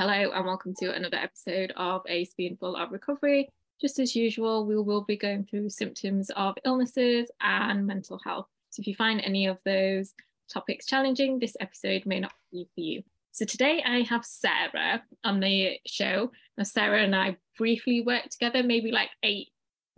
[0.00, 3.50] Hello, and welcome to another episode of A Spoonful of Recovery.
[3.78, 8.46] Just as usual, we will be going through symptoms of illnesses and mental health.
[8.70, 10.14] So, if you find any of those
[10.50, 13.02] topics challenging, this episode may not be for you.
[13.32, 16.32] So, today I have Sarah on the show.
[16.56, 19.48] Now, Sarah and I briefly worked together maybe like eight,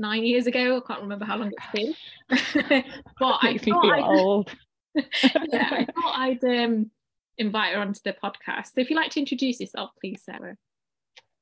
[0.00, 0.79] nine years ago.
[0.79, 1.95] I can't remember how long it's been.
[3.21, 4.50] but I thought I'd, old.
[4.96, 6.91] yeah, I thought I'd um,
[7.39, 8.67] invite her onto the podcast.
[8.75, 10.57] So if you'd like to introduce yourself, please, Sarah.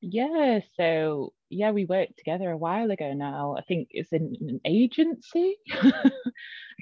[0.02, 3.56] Yeah, so yeah, we worked together a while ago now.
[3.59, 5.56] I think it's in an agency.
[5.73, 6.11] I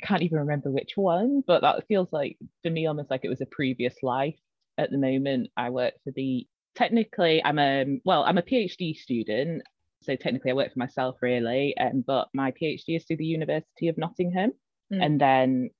[0.02, 3.41] can't even remember which one, but that feels like for me almost like it was
[3.41, 4.38] a previous life.
[4.77, 6.46] At the moment, I work for the
[6.77, 9.62] technically I'm a well, I'm a PhD student.
[10.02, 11.77] So technically I work for myself really.
[11.77, 14.52] Um, but my PhD is through the University of Nottingham.
[14.93, 15.04] Mm.
[15.04, 15.70] And then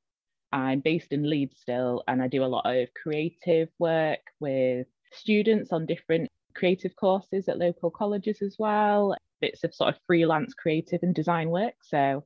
[0.53, 5.73] I'm based in Leeds still, and I do a lot of creative work with students
[5.73, 11.01] on different creative courses at local colleges as well, bits of sort of freelance creative
[11.03, 11.75] and design work.
[11.83, 12.25] So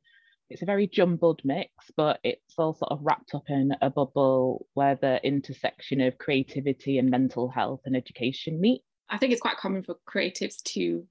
[0.51, 4.67] it's a very jumbled mix, but it's all sort of wrapped up in a bubble
[4.75, 8.83] where the intersection of creativity and mental health and education meet.
[9.09, 11.07] I think it's quite common for creatives to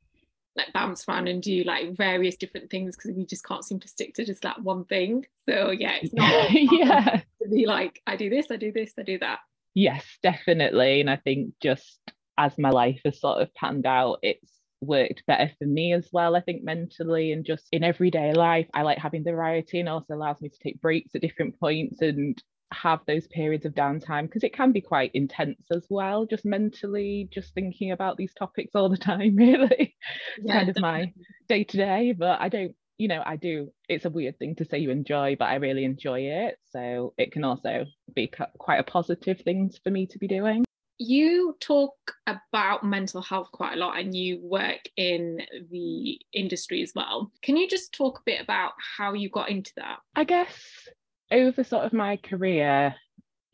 [0.55, 3.87] like bounce around and do like various different things because we just can't seem to
[3.87, 5.25] stick to just that one thing.
[5.47, 9.03] So yeah, it's not yeah to be like I do this, I do this, I
[9.03, 9.39] do that.
[9.73, 10.99] Yes, definitely.
[10.99, 11.99] And I think just
[12.37, 16.35] as my life has sort of panned out, it's worked better for me as well.
[16.35, 20.15] I think mentally and just in everyday life, I like having the variety and also
[20.15, 24.43] allows me to take breaks at different points and have those periods of downtime because
[24.43, 28.89] it can be quite intense as well just mentally just thinking about these topics all
[28.89, 29.95] the time really.
[30.41, 31.13] Yeah, kind of my
[31.47, 34.65] day to day but i don't you know i do it's a weird thing to
[34.65, 36.57] say you enjoy but i really enjoy it.
[36.71, 40.63] So it can also be quite a positive thing for me to be doing.
[40.97, 41.95] You talk
[42.27, 45.39] about mental health quite a lot and you work in
[45.71, 47.31] the industry as well.
[47.41, 49.97] Can you just talk a bit about how you got into that?
[50.15, 50.87] I guess
[51.31, 52.95] over sort of my career,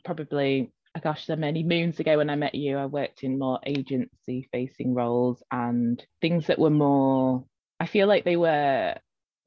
[0.04, 3.60] probably oh gosh, so many moons ago when I met you, I worked in more
[3.66, 7.46] agency facing roles and things that were more,
[7.80, 8.96] I feel like they were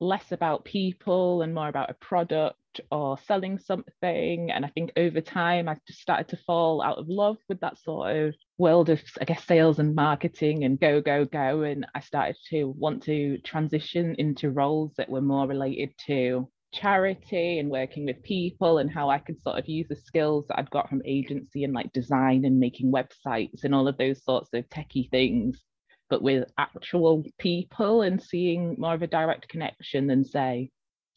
[0.01, 4.51] less about people and more about a product or selling something.
[4.51, 7.79] And I think over time, I just started to fall out of love with that
[7.79, 11.63] sort of world of, I guess, sales and marketing and go, go, go.
[11.63, 17.59] And I started to want to transition into roles that were more related to charity
[17.59, 20.71] and working with people and how I could sort of use the skills that I'd
[20.71, 24.69] got from agency and like design and making websites and all of those sorts of
[24.69, 25.63] techie things,
[26.09, 30.71] but with actual people and seeing more of a direct connection than say,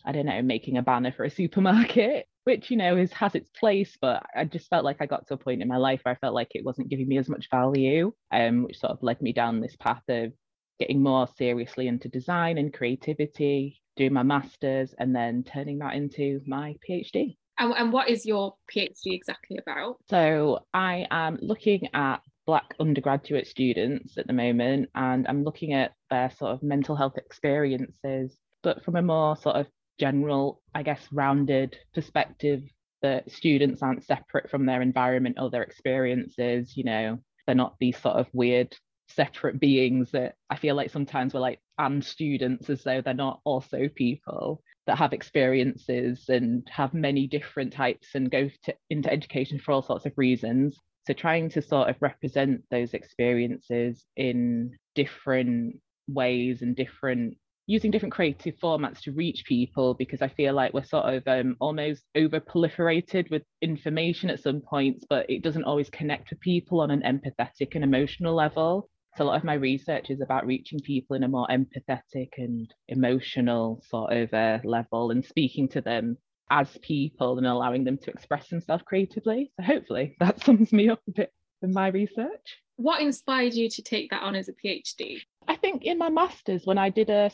[0.05, 3.49] I don't know, making a banner for a supermarket, which you know is has its
[3.51, 6.13] place, but I just felt like I got to a point in my life where
[6.13, 9.21] I felt like it wasn't giving me as much value, um, which sort of led
[9.21, 10.33] me down this path of
[10.79, 16.41] getting more seriously into design and creativity doing my master's and then turning that into
[16.47, 17.37] my PhD.
[17.59, 19.97] And, and what is your PhD exactly about?
[20.09, 25.93] So I am looking at Black undergraduate students at the moment, and I'm looking at
[26.09, 29.67] their sort of mental health experiences, but from a more sort of
[29.99, 32.63] general, I guess, rounded perspective
[33.01, 36.75] that students aren't separate from their environment or their experiences.
[36.75, 38.75] You know, they're not these sort of weird
[39.15, 43.39] separate beings that I feel like sometimes we're like and students as though they're not
[43.43, 49.59] also people that have experiences and have many different types and go to, into education
[49.59, 50.77] for all sorts of reasons.
[51.07, 58.13] So trying to sort of represent those experiences in different ways and different using different
[58.13, 62.41] creative formats to reach people because I feel like we're sort of um, almost over
[62.41, 67.01] proliferated with information at some points, but it doesn't always connect with people on an
[67.01, 68.89] empathetic and emotional level.
[69.15, 72.73] So a lot of my research is about reaching people in a more empathetic and
[72.87, 76.17] emotional sort of uh, level and speaking to them
[76.49, 79.51] as people and allowing them to express themselves creatively.
[79.57, 81.31] So hopefully that sums me up a bit
[81.61, 82.57] in my research.
[82.75, 85.21] What inspired you to take that on as a PhD?
[85.47, 87.29] I think in my master's, when I did a,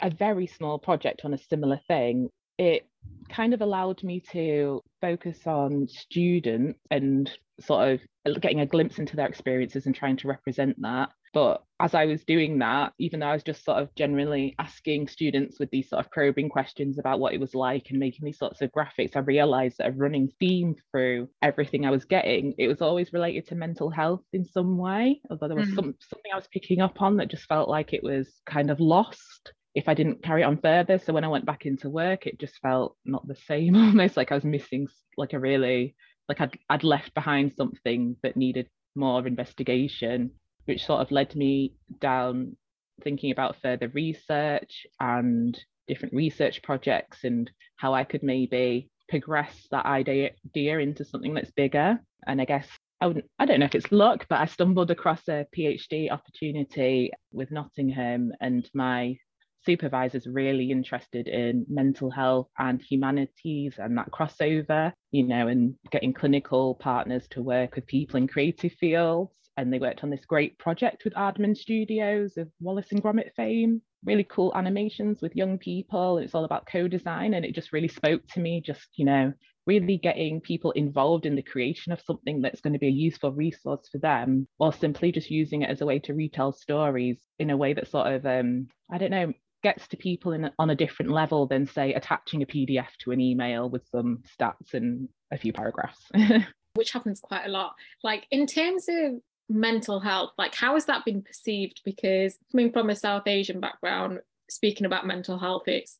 [0.00, 2.86] a very small project on a similar thing, it
[3.28, 9.16] kind of allowed me to focus on students and sort of getting a glimpse into
[9.16, 11.10] their experiences and trying to represent that.
[11.38, 15.06] But as I was doing that, even though I was just sort of generally asking
[15.06, 18.40] students with these sort of probing questions about what it was like and making these
[18.40, 22.66] sorts of graphics, I realized that a running theme through everything I was getting, it
[22.66, 25.20] was always related to mental health in some way.
[25.30, 25.76] Although there was mm.
[25.76, 28.80] some, something I was picking up on that just felt like it was kind of
[28.80, 30.98] lost if I didn't carry it on further.
[30.98, 34.32] So when I went back into work, it just felt not the same, almost like
[34.32, 35.94] I was missing like a really
[36.28, 40.32] like I'd I'd left behind something that needed more investigation.
[40.68, 42.56] Which sort of led me down
[43.02, 49.86] thinking about further research and different research projects and how I could maybe progress that
[49.86, 51.98] idea into something that's bigger.
[52.26, 52.68] And I guess
[53.00, 57.12] I wouldn't, I don't know if it's luck, but I stumbled across a PhD opportunity
[57.32, 59.16] with Nottingham, and my
[59.64, 66.12] supervisor's really interested in mental health and humanities and that crossover, you know, and getting
[66.12, 69.32] clinical partners to work with people in creative fields.
[69.58, 73.82] And they worked on this great project with Aardman Studios of Wallace and Gromit fame
[74.04, 76.18] really cool animations with young people.
[76.18, 78.62] It's all about co-design, and it just really spoke to me.
[78.64, 79.32] Just you know,
[79.66, 83.32] really getting people involved in the creation of something that's going to be a useful
[83.32, 87.50] resource for them, or simply just using it as a way to retell stories in
[87.50, 89.32] a way that sort of um, I don't know
[89.64, 93.20] gets to people in, on a different level than say attaching a PDF to an
[93.20, 95.98] email with some stats and a few paragraphs.
[96.74, 97.74] Which happens quite a lot.
[98.04, 99.14] Like in terms of
[99.48, 101.80] mental health like how has that been perceived?
[101.84, 105.98] Because coming from a south asian background speaking about mental health it's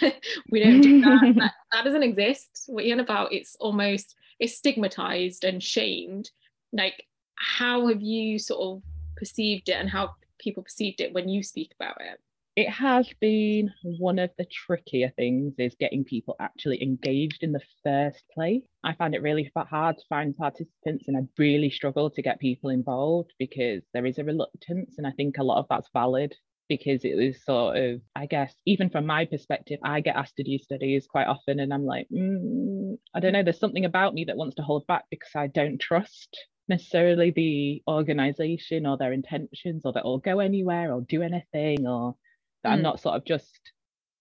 [0.50, 1.34] we don't do that.
[1.36, 2.64] that that doesn't exist.
[2.66, 6.30] What you're about it's almost it's stigmatized and shamed.
[6.72, 8.82] Like how have you sort of
[9.16, 12.20] perceived it and how people perceived it when you speak about it
[12.56, 17.62] it has been one of the trickier things is getting people actually engaged in the
[17.84, 18.62] first place.
[18.82, 22.70] I find it really hard to find participants and I really struggle to get people
[22.70, 26.34] involved because there is a reluctance and I think a lot of that's valid
[26.68, 30.44] because it was sort of, I guess, even from my perspective, I get asked to
[30.44, 34.24] do studies quite often, and I'm like, mm, I don't know, there's something about me
[34.26, 36.38] that wants to hold back because I don't trust
[36.68, 42.14] necessarily the organization or their intentions or that will go anywhere or do anything or
[42.62, 42.72] that mm.
[42.72, 43.72] I'm not sort of just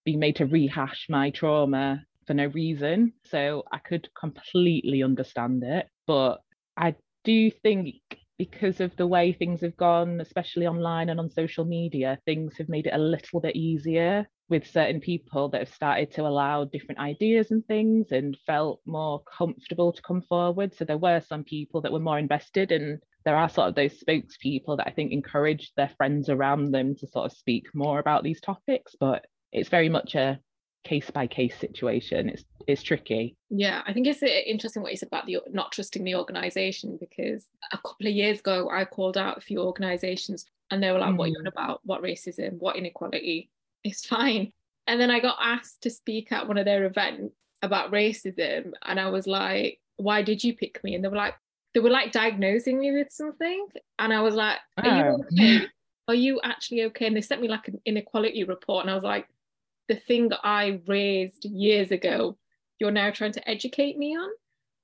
[0.05, 3.13] being made to rehash my trauma for no reason.
[3.25, 5.87] So I could completely understand it.
[6.07, 6.39] But
[6.77, 7.95] I do think
[8.37, 12.69] because of the way things have gone, especially online and on social media, things have
[12.69, 16.99] made it a little bit easier with certain people that have started to allow different
[16.99, 20.73] ideas and things and felt more comfortable to come forward.
[20.75, 23.99] So there were some people that were more invested and there are sort of those
[23.99, 28.23] spokespeople that I think encourage their friends around them to sort of speak more about
[28.23, 30.39] these topics, but it's very much a
[30.83, 32.29] case by case situation.
[32.29, 33.35] It's it's tricky.
[33.49, 37.45] Yeah, I think it's interesting what you said about the not trusting the organisation because
[37.71, 41.13] a couple of years ago I called out a few organisations and they were like,
[41.13, 41.17] mm.
[41.17, 41.49] "What are you on mm.
[41.49, 41.81] about?
[41.83, 42.57] What racism?
[42.59, 43.49] What inequality?
[43.83, 44.53] It's fine."
[44.87, 48.99] And then I got asked to speak at one of their events about racism, and
[48.99, 51.35] I was like, "Why did you pick me?" And they were like,
[51.73, 53.67] they were like diagnosing me with something
[53.97, 54.95] and i was like are oh.
[54.97, 55.65] you okay
[56.07, 59.03] are you actually okay and they sent me like an inequality report and i was
[59.03, 59.27] like
[59.87, 62.37] the thing that i raised years ago
[62.79, 64.29] you're now trying to educate me on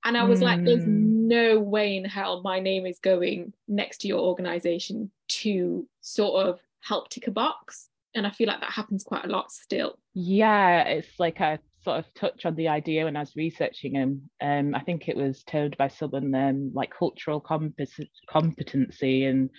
[0.05, 0.43] and i was mm.
[0.43, 1.27] like there's hmm.
[1.27, 6.59] no way in hell my name is going next to your organization to sort of
[6.81, 9.97] help tick a box and i feel like that happens quite a lot still.
[10.13, 14.29] Yeah it's like a sort of touch on the idea when I was researching him.
[14.41, 19.49] Um, I think it was termed by someone um, like cultural competency and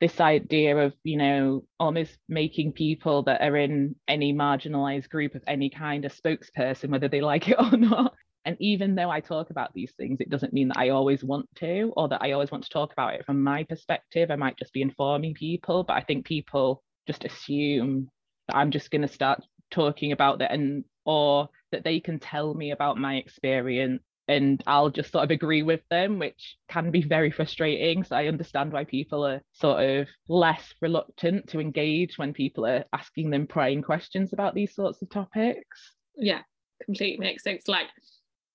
[0.00, 5.44] this idea of you know almost making people that are in any marginalized group of
[5.46, 8.14] any kind a spokesperson whether they like it or not.
[8.46, 11.46] And even though i talk about these things it doesn't mean that i always want
[11.56, 14.30] to or that i always want to talk about it from my perspective.
[14.30, 18.08] I might just be informing people but i think people just assume
[18.48, 22.54] that i'm just going to start talking about that and or that they can tell
[22.54, 27.02] me about my experience and I'll just sort of agree with them, which can be
[27.02, 28.04] very frustrating.
[28.04, 32.84] So I understand why people are sort of less reluctant to engage when people are
[32.92, 35.96] asking them prying questions about these sorts of topics.
[36.16, 36.42] Yeah,
[36.84, 37.66] completely makes sense.
[37.66, 37.88] Like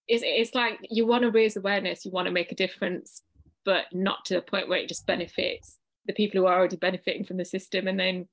[0.08, 3.22] it's it's like you want to raise awareness, you want to make a difference,
[3.66, 7.25] but not to the point where it just benefits the people who are already benefiting
[7.25, 8.30] from the system and then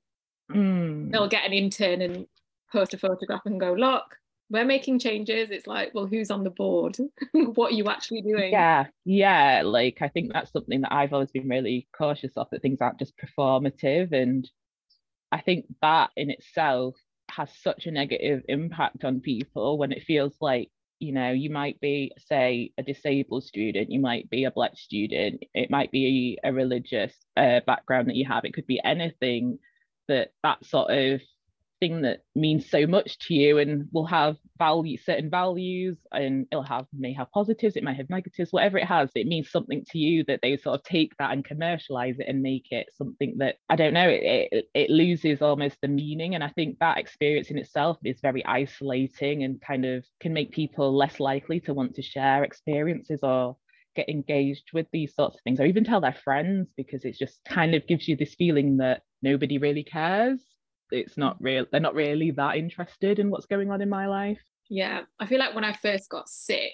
[0.51, 1.11] mm.
[1.11, 2.27] they'll get an intern and
[2.71, 4.03] post a photograph and go, look,
[4.49, 5.51] we're making changes.
[5.51, 6.97] It's like, well, who's on the board?
[7.31, 8.51] what are you actually doing?
[8.51, 9.63] Yeah, yeah.
[9.65, 12.99] Like I think that's something that I've always been really cautious of that things aren't
[12.99, 14.11] just performative.
[14.11, 14.49] And
[15.31, 16.95] I think that in itself
[17.31, 20.69] has such a negative impact on people when it feels like
[20.99, 25.41] you know you might be say a disabled student you might be a black student
[25.53, 29.57] it might be a religious uh, background that you have it could be anything
[30.07, 31.21] that that sort of
[31.83, 36.63] thing that means so much to you and will have value certain values and it'll
[36.63, 39.97] have may have positives it might have negatives whatever it has it means something to
[39.97, 43.55] you that they sort of take that and commercialize it and make it something that
[43.69, 46.35] i don't know it, it, it loses almost the meaning.
[46.35, 50.51] And i think that experience in itself is very isolating and kind of can make
[50.51, 53.57] people less likely to want to share experiences or
[53.95, 57.39] get engaged with these sorts of things or even tell their friends because it just
[57.47, 60.39] kind of gives you this feeling that nobody really cares.
[60.91, 64.41] It's not real they're not really that interested in what's going on in my life.
[64.69, 66.73] Yeah i feel like when i first got sick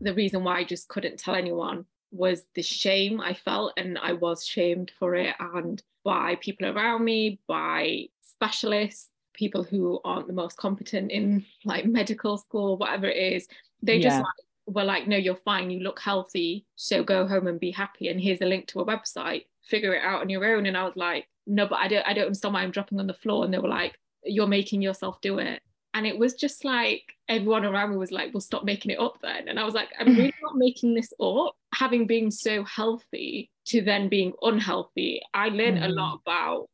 [0.00, 4.12] the reason why i just couldn't tell anyone was the shame i felt and i
[4.12, 10.32] was shamed for it and by people around me by specialists people who aren't the
[10.32, 13.48] most competent in like medical school whatever it is.
[13.82, 14.02] They yeah.
[14.02, 17.70] just like were like no you're fine you look healthy so go home and be
[17.70, 20.66] happy and here's a link to a website figure it out on your own.
[20.66, 23.06] And i was like no but i don't i don't understand why i'm dropping on
[23.06, 23.44] the floor.
[23.44, 25.60] And they were like you're making yourself do it.
[25.94, 29.18] And it was just like everyone around me was like well stop making it up
[29.22, 29.48] then.
[29.48, 31.54] And i was like i'm really not making this up.
[31.74, 35.84] Having been so healthy to then being unhealthy i learned mm.
[35.84, 36.68] a lot about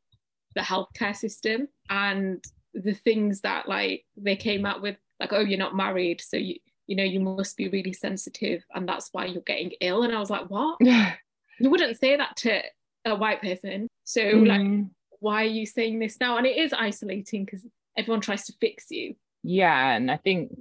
[0.55, 2.43] the healthcare system and
[2.75, 6.57] the things that like they came out with like oh you're not married so you
[6.89, 10.03] you know you must be really sensitive and that's why you're getting ill.
[10.03, 10.79] And i was like what?
[11.61, 12.63] You wouldn't say that to
[13.05, 13.89] a white person.
[14.05, 14.47] So mm.
[14.47, 14.87] like
[15.19, 16.37] why are you saying this now?
[16.39, 17.67] And it is isolating because
[17.97, 19.17] everyone tries to fix you.
[19.43, 20.53] Yeah and i think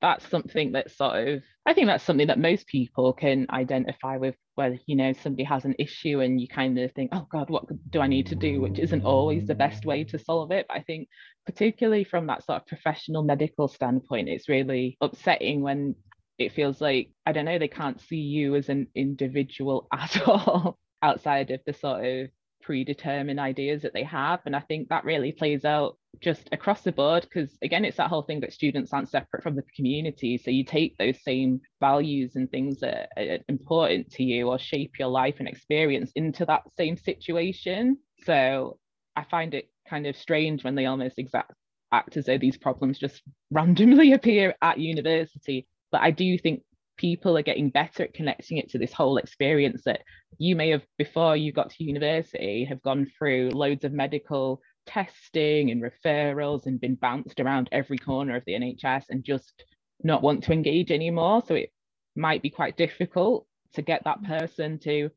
[0.00, 4.36] that's something that sort of i think that's something that most people can identify with
[4.54, 7.64] where you know somebody has an issue and you kind of think oh god what
[7.90, 10.76] do i need to do which isn't always the best way to solve it but
[10.76, 11.08] i think
[11.46, 15.94] particularly from that sort of professional medical standpoint it's really upsetting when
[16.38, 20.78] it feels like i don't know they can't see you as an individual at all
[21.02, 22.28] outside of the sort of
[22.64, 24.40] predetermined ideas that they have.
[24.46, 28.08] And I think that really plays out just across the board because, again, it's that
[28.08, 30.38] whole thing that students aren't separate from the community.
[30.38, 34.98] So you take those same values and things that are important to you or shape
[34.98, 37.98] your life and experience into that same situation.
[38.24, 38.78] So
[39.16, 41.52] I find it kind of strange when they almost exact
[41.92, 45.66] act as though these problems just randomly appear at university.
[45.92, 46.62] But I do think
[46.96, 50.02] people are getting better at connecting it to this whole experience that
[50.38, 55.70] you may have before you got to university have gone through loads of medical testing
[55.70, 59.64] and referrals and been bounced around every corner of the NHS and just
[60.02, 61.42] not want to engage anymore.
[61.46, 61.72] So it
[62.16, 64.38] might be quite difficult to get that mm.
[64.38, 65.10] person to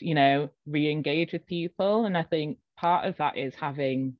[0.00, 2.04] you know re-engage with people.
[2.04, 4.14] And i think part of that is having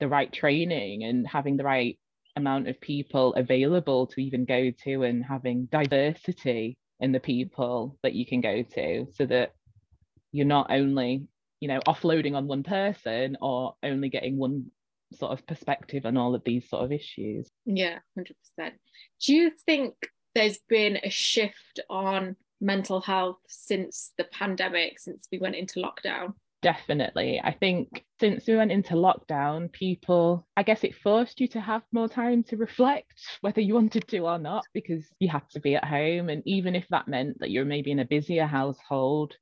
[0.00, 1.98] the right training and having the right
[2.34, 8.14] amount of people available to even go to and having diversity in the people that
[8.14, 9.52] you can go to so that
[10.32, 11.28] you're not only
[11.62, 14.66] you know offloading on one person or only getting one
[15.12, 18.72] sort of perspective on all of these sort of issues yeah 100%
[19.24, 19.94] do you think
[20.34, 26.34] there's been a shift on mental health since the pandemic since we went into lockdown
[26.62, 27.40] Definitely.
[27.42, 31.82] I think since we went into lockdown, people, I guess it forced you to have
[31.90, 35.74] more time to reflect whether you wanted to or not, because you had to be
[35.74, 36.28] at home.
[36.28, 39.34] And even if that meant that you're maybe in a busier household,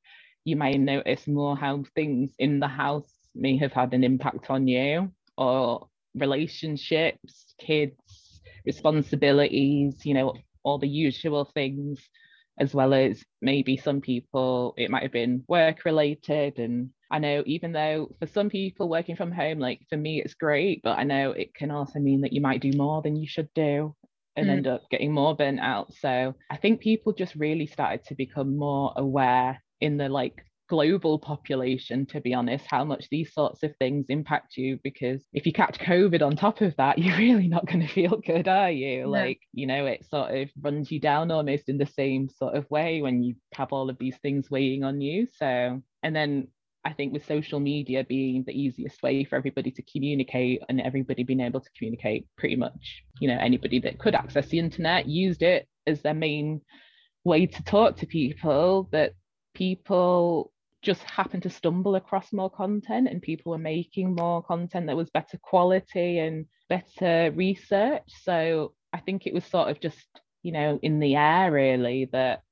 [0.44, 4.66] you may notice more how things in the house may have had an impact on
[4.66, 12.00] you or relationships, kids, responsibilities, you know, all the usual things
[12.58, 17.42] as well as maybe some people it might have been work related and I know
[17.46, 21.02] even though for some people working from home, like for me, it's great, but I
[21.02, 23.96] know it can also mean that you might do more than you should do
[24.36, 24.50] and mm.
[24.50, 25.92] end up getting more burnt out.
[25.94, 31.18] So I think people just really started to become more aware in the like global
[31.18, 34.78] population, to be honest, how much these sorts of things impact you.
[34.84, 38.20] Because if you catch COVID on top of that, you're really not going to feel
[38.24, 39.02] good, are you?
[39.02, 39.10] No.
[39.10, 42.70] Like, you know, it sort of runs you down almost in the same sort of
[42.70, 45.26] way when you have all of these things weighing on you.
[45.36, 46.48] So, and then
[46.84, 51.24] I think with social media being the easiest way for everybody to communicate and everybody
[51.24, 55.42] being able to communicate pretty much, you know, anybody that could access the internet used
[55.42, 56.60] it as their main
[57.24, 59.12] way to talk to people, that
[59.54, 60.52] people
[60.82, 65.10] just happened to stumble across more content and people were making more content that was
[65.10, 68.02] better quality and better research.
[68.22, 70.06] So I think it was sort of just,
[70.42, 72.42] you know, in the air really that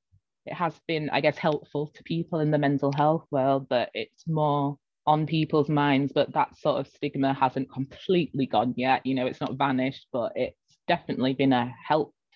[0.44, 4.26] it has been, I guess, helpful to people in the mental health world that it's
[4.26, 4.76] more
[5.06, 9.06] on people's minds, but that sort of stigma hasn't completely gone yet.
[9.06, 11.72] You know, it's not vanished, but it's definitely been a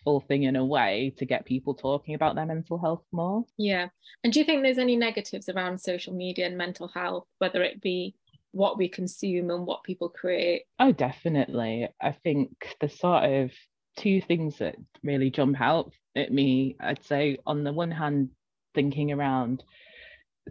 [0.04, 3.44] helpful thing in a way to get people talking about their mental health more.
[3.56, 3.88] Yeah.
[4.24, 7.80] And do you think there's any negatives around social media and mental health, whether it
[7.80, 8.14] be
[8.52, 10.64] what we consume and what people create?
[10.78, 11.88] Oh, definitely.
[12.00, 13.50] I think the sort of
[13.96, 16.76] two things that really jump out at me.
[16.80, 18.30] I'd say, on the one hand,
[18.74, 19.62] thinking around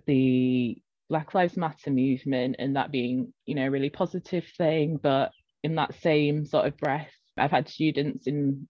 [0.06, 5.32] the Black Lives Matter movement and that being, you know, a really positive thing, but
[5.64, 8.68] in that same sort of breath, I've had students in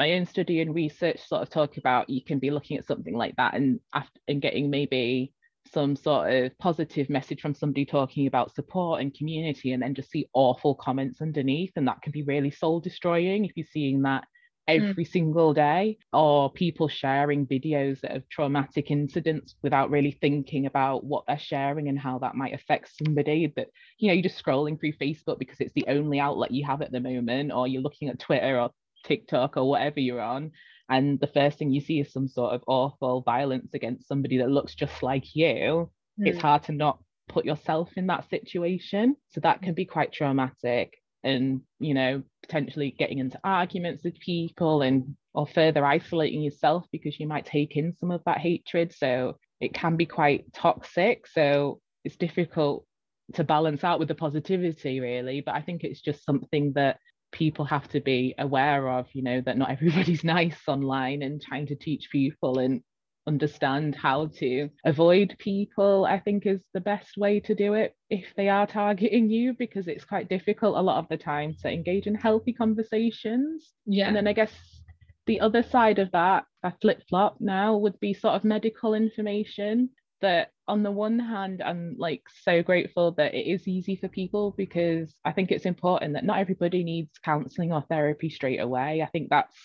[0.00, 3.14] my own study and research sort of talk about you can be looking at something
[3.14, 5.32] like that and after and getting maybe
[5.72, 10.10] some sort of positive message from somebody talking about support and community and then just
[10.10, 14.24] see awful comments underneath and that can be really soul destroying if you're seeing that
[14.68, 14.90] Mm.
[14.90, 15.10] every mm.
[15.10, 21.38] single day, or people sharing videos of traumatic incidents without really thinking about what they're
[21.38, 23.52] sharing and how that might affect somebody.
[23.56, 26.82] That, you know, you're just scrolling through Facebook because it's the only outlet you have
[26.82, 28.70] at the moment, or you're looking at Twitter or
[29.04, 30.52] TikTok or whatever you're on.
[30.88, 34.50] And the first thing you see is some sort of awful violence against somebody that
[34.50, 35.90] looks just like you.
[36.20, 36.26] Mm.
[36.26, 39.16] It's hard to not put yourself in that situation.
[39.28, 44.82] So that can be quite traumatic and you know potentially getting into arguments with people
[44.82, 49.36] and or further isolating yourself because you might take in some of that hatred so
[49.60, 52.84] it can be quite toxic so it's difficult
[53.34, 56.98] to balance out with the positivity really but i think it's just something that
[57.32, 61.66] people have to be aware of you know that not everybody's nice online and trying
[61.66, 62.82] to teach people and
[63.26, 68.26] understand how to avoid people, I think is the best way to do it if
[68.36, 72.06] they are targeting you, because it's quite difficult a lot of the time to engage
[72.06, 73.72] in healthy conversations.
[73.86, 74.08] Yeah.
[74.08, 74.52] And then I guess
[75.26, 79.90] the other side of that, a flip flop now, would be sort of medical information.
[80.22, 84.54] That on the one hand, I'm like so grateful that it is easy for people
[84.56, 89.02] because I think it's important that not everybody needs counseling or therapy straight away.
[89.02, 89.56] I think that's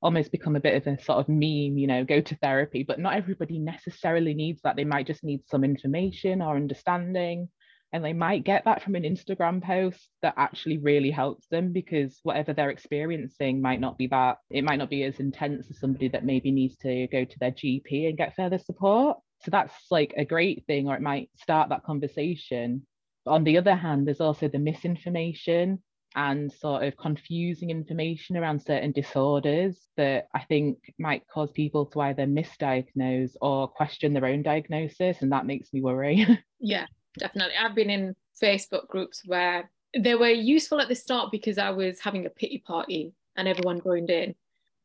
[0.00, 3.00] almost become a bit of a sort of meme, you know, go to therapy, but
[3.00, 4.76] not everybody necessarily needs that.
[4.76, 7.48] They might just need some information or understanding.
[7.92, 12.20] And they might get that from an Instagram post that actually really helps them because
[12.22, 16.08] whatever they're experiencing might not be that, it might not be as intense as somebody
[16.08, 19.16] that maybe needs to go to their GP and get further support.
[19.40, 22.86] So that's like a great thing, or it might start that conversation.
[23.24, 25.82] But on the other hand, there's also the misinformation
[26.16, 32.00] and sort of confusing information around certain disorders that I think might cause people to
[32.00, 35.22] either misdiagnose or question their own diagnosis.
[35.22, 36.26] And that makes me worry.
[36.60, 36.86] yeah,
[37.18, 37.54] definitely.
[37.60, 42.00] I've been in Facebook groups where they were useful at the start because I was
[42.00, 44.34] having a pity party and everyone joined in.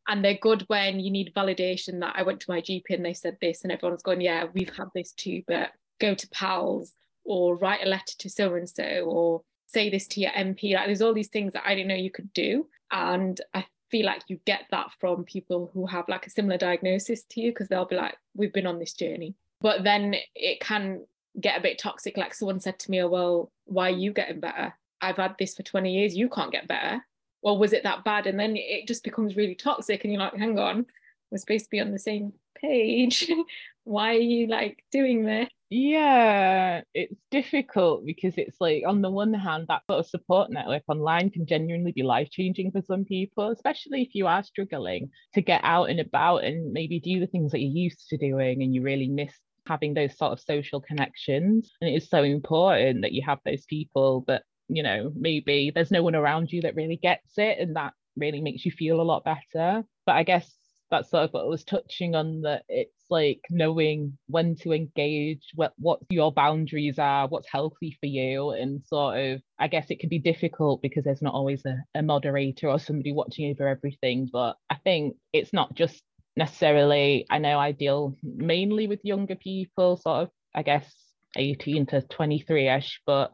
[0.08, 3.14] And they're good when you need validation that I went to my GP and they
[3.14, 7.56] said this, and everyone's going, Yeah, we've had this too, but go to PALS or
[7.56, 10.74] write a letter to so and so or say this to your MP.
[10.74, 12.68] Like there's all these things that I didn't know you could do.
[12.92, 17.24] And I feel like you get that from people who have like a similar diagnosis
[17.24, 19.36] to you because they'll be like, we've been on this journey.
[19.62, 21.06] But then it can
[21.40, 22.18] get a bit toxic.
[22.18, 24.74] Like someone said to me, oh, well, why are you getting better?
[25.02, 26.16] I've had this for 20 years.
[26.16, 27.06] You can't get better.
[27.44, 28.26] Well, was it that bad?
[28.26, 30.04] And then it just becomes really toxic.
[30.04, 30.86] And you're like, hang on,
[31.30, 33.30] we're supposed to be on the same page.
[33.84, 35.50] why are you like doing this?
[35.70, 40.84] Yeah, it's difficult because it's like, on the one hand, that sort of support network
[40.88, 45.42] online can genuinely be life changing for some people, especially if you are struggling to
[45.42, 48.76] get out and about and maybe do the things that you're used to doing and
[48.76, 49.34] you really miss
[49.66, 51.72] having those sort of social connections.
[51.82, 55.92] And it is so important that you have those people that, you know, maybe there's
[55.92, 59.04] no one around you that really gets it and that really makes you feel a
[59.04, 59.84] lot better.
[60.06, 60.52] But I guess
[60.94, 65.42] that's sort of what I was touching on that it's like knowing when to engage,
[65.56, 70.00] what what your boundaries are, what's healthy for you, and sort of I guess it
[70.00, 74.30] can be difficult because there's not always a, a moderator or somebody watching over everything.
[74.32, 76.02] But I think it's not just
[76.38, 80.94] necessarily I know I deal mainly with younger people, sort of I guess
[81.36, 83.34] 18 to 23ish, but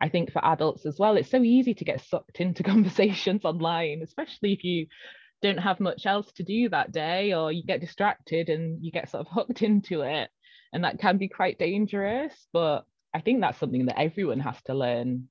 [0.00, 4.00] I think for adults as well, it's so easy to get sucked into conversations online,
[4.02, 4.86] especially if you
[5.42, 9.10] don't have much else to do that day or you get distracted and you get
[9.10, 10.30] sort of hooked into it
[10.72, 12.84] and that can be quite dangerous but
[13.14, 15.28] i think that's something that everyone has to learn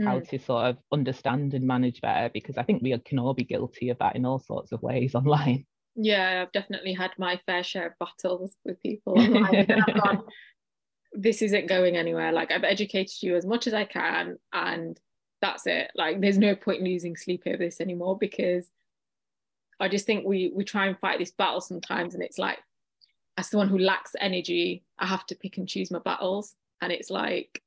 [0.00, 0.04] mm.
[0.04, 3.44] how to sort of understand and manage better because i think we can all be
[3.44, 7.62] guilty of that in all sorts of ways online yeah i've definitely had my fair
[7.62, 10.22] share of battles with people online gone,
[11.12, 15.00] this isn't going anywhere like i've educated you as much as i can and
[15.42, 18.70] that's it like there's no point losing sleep over this anymore because
[19.80, 22.58] I just think we we try and fight this battle sometimes, and it's like,
[23.38, 27.10] as someone who lacks energy, I have to pick and choose my battles, and it's
[27.10, 27.62] like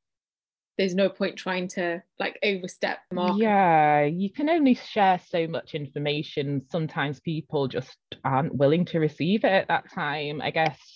[0.77, 3.39] there's no point trying to like overstep mark.
[3.39, 6.61] Yeah, you can only share so much information.
[6.71, 10.39] Sometimes people just aren't willing to receive it at that time.
[10.39, 10.92] I guess,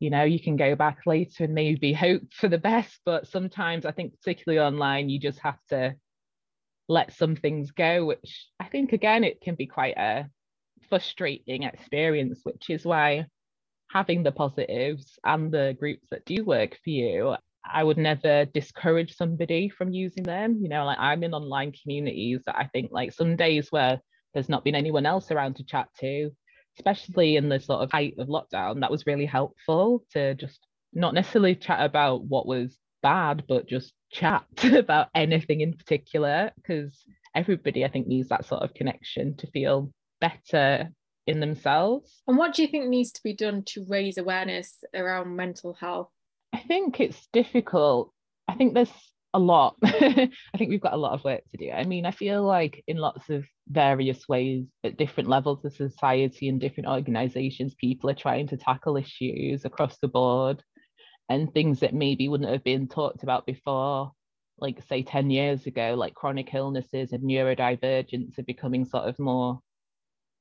[0.00, 3.84] you know, you can go back later and maybe hope for the best, but sometimes
[3.84, 5.96] I think, particularly online, you just have to
[6.88, 10.28] let some things go, which I think, again, it can be quite a
[10.88, 13.26] frustrating experience, which is why
[13.90, 17.34] having the positives and the groups that do work for you,
[17.70, 20.58] I would never discourage somebody from using them.
[20.62, 24.00] You know, like I'm in online communities that I think like some days where
[24.32, 26.30] there's not been anyone else around to chat to,
[26.78, 28.80] especially in the sort of height of lockdown.
[28.80, 30.60] That was really helpful to just
[30.92, 37.02] not necessarily chat about what was bad, but just chat about anything in particular, because
[37.34, 40.90] everybody, I think, needs that sort of connection to feel better
[41.26, 42.22] in themselves.
[42.26, 46.10] And what do you think needs to be done to raise awareness around mental health?
[46.52, 48.12] I think it's difficult.
[48.48, 48.92] I think there's
[49.34, 49.76] a lot.
[49.84, 51.70] I think we've got a lot of work to do.
[51.70, 56.48] I mean, I feel like in lots of various ways at different levels of society
[56.48, 60.62] and different organizations, people are trying to tackle issues across the board
[61.28, 64.12] and things that maybe wouldn't have been talked about before,
[64.58, 69.60] like say 10 years ago, like chronic illnesses and neurodivergence are becoming sort of more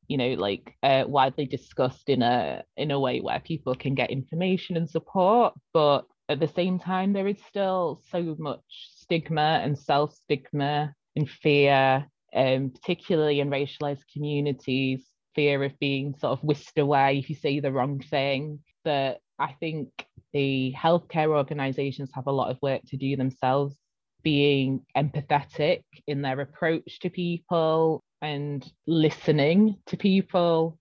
[0.07, 4.09] you know like uh, widely discussed in a in a way where people can get
[4.09, 8.61] information and support but at the same time, there is still so much
[8.95, 16.37] stigma and self stigma and fear, um, particularly in racialized communities, fear of being sort
[16.37, 18.59] of whisked away if you say the wrong thing.
[18.83, 19.89] That I think
[20.33, 23.75] the healthcare organizations have a lot of work to do themselves,
[24.23, 30.77] being empathetic in their approach to people and listening to people,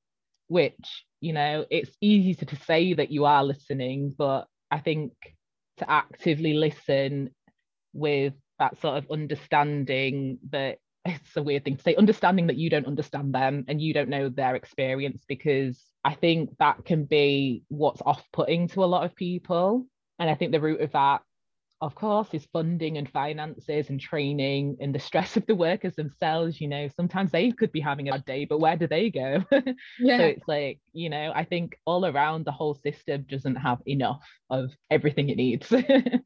[0.48, 5.12] which, you know, it's easy to, to say that you are listening, but I think
[5.78, 7.30] to actively listen
[7.92, 12.68] with that sort of understanding that it's a weird thing to say understanding that you
[12.68, 17.62] don't understand them and you don't know their experience because i think that can be
[17.68, 19.86] what's off-putting to a lot of people.
[20.18, 21.22] And i think the root of that
[21.82, 26.60] of course, is funding and finances and training and the stress of the workers themselves.
[26.60, 29.44] You know, sometimes they could be having a bad day, but where do they go?
[29.98, 30.16] yeah.
[30.16, 34.22] So it's like, you know, I think all around the whole system doesn't have enough
[34.48, 35.70] of everything it needs.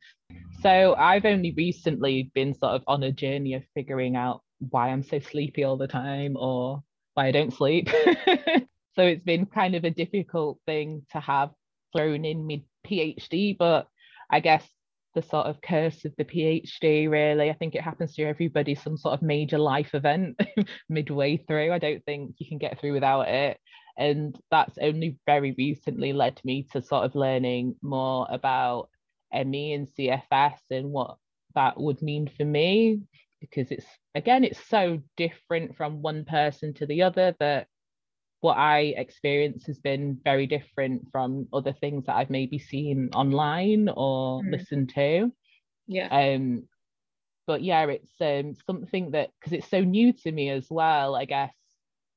[0.62, 5.02] so I've only recently been sort of on a journey of figuring out why I'm
[5.02, 6.82] so sleepy all the time or
[7.14, 7.88] why I don't sleep.
[8.94, 11.50] so it's been kind of a difficult thing to have
[11.96, 13.88] thrown in mid PhD, but
[14.30, 14.64] I guess
[15.14, 17.50] the sort of curse of the PhD, really.
[17.50, 20.40] I think it happens to everybody, some sort of major life event
[20.88, 21.72] midway through.
[21.72, 23.58] I don't think you can get through without it.
[23.96, 28.88] And that's only very recently led me to sort of learning more about
[29.32, 31.16] ME and CFS and what
[31.54, 33.00] that would mean for me.
[33.40, 37.66] Because it's, again, it's so different from one person to the other that
[38.40, 43.88] what I experience has been very different from other things that I've maybe seen online
[43.88, 44.52] or mm.
[44.52, 45.32] listened to.
[45.86, 46.08] Yeah.
[46.08, 46.64] Um,
[47.46, 51.14] but yeah, it's um something that because it's so new to me as well.
[51.16, 51.54] I guess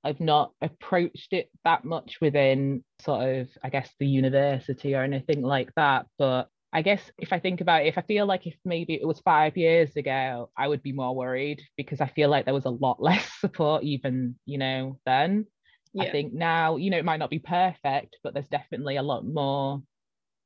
[0.04, 5.42] I've not approached it that much within sort of I guess the university or anything
[5.42, 6.06] like that.
[6.18, 9.08] But I guess if I think about it, if I feel like if maybe it
[9.08, 12.66] was five years ago, I would be more worried because I feel like there was
[12.66, 15.46] a lot less support even, you know, then.
[15.94, 16.04] Yeah.
[16.04, 19.26] I think now, you know, it might not be perfect, but there's definitely a lot
[19.26, 19.82] more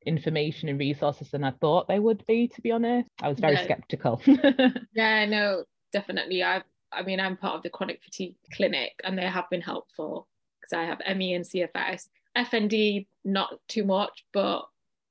[0.05, 3.09] information and resources than I thought there would be, to be honest.
[3.21, 4.21] I was very skeptical.
[4.93, 6.43] yeah, no, definitely.
[6.43, 10.27] I I mean, I'm part of the chronic fatigue clinic and they have been helpful
[10.59, 12.07] because I have ME and CFS.
[12.37, 14.63] FND, not too much, but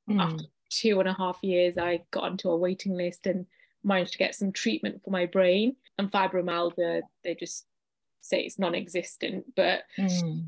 [0.08, 0.20] mm.
[0.20, 3.46] after two and a half years, I got onto a waiting list and
[3.84, 5.76] managed to get some treatment for my brain.
[5.98, 7.66] And fibromyalgia, they just
[8.26, 10.46] say it's non-existent but mm.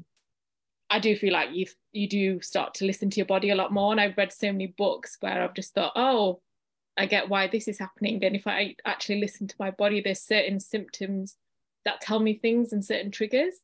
[0.91, 3.73] I do feel like you you do start to listen to your body a lot
[3.73, 3.93] more.
[3.93, 6.41] And I've read so many books where I've just thought oh
[6.97, 8.25] I get why this is happening.
[8.25, 11.37] And if I actually listen to my body there's certain symptoms
[11.85, 13.55] that tell me things and certain triggers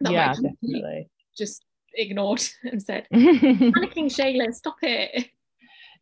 [0.00, 1.08] that yeah definitely.
[1.36, 5.30] just ignored and said panicking Shayla stop it.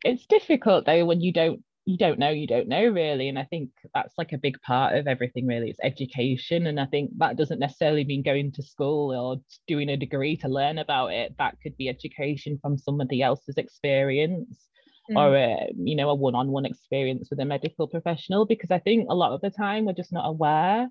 [0.04, 3.44] It's difficult though when you don't you don't know you don't know really and i
[3.44, 7.36] think that's like a big part of everything really it's education and i think that
[7.36, 11.56] doesn't necessarily mean going to school or doing a degree to learn about it that
[11.62, 14.68] could be education from somebody else's experience
[15.10, 15.16] mm.
[15.16, 19.14] or a, you know a one-on-one experience with a medical professional because i think a
[19.14, 20.88] lot of the time we're just not aware